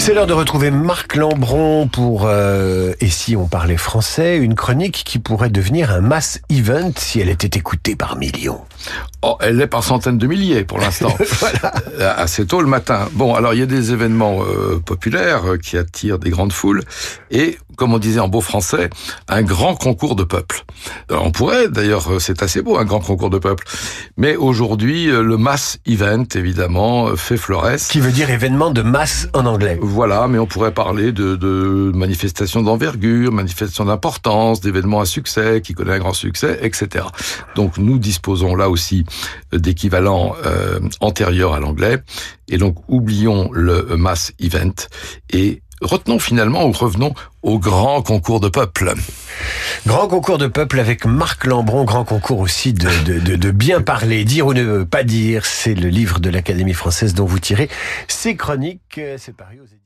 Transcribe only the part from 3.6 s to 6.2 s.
français, une chronique qui pourrait devenir un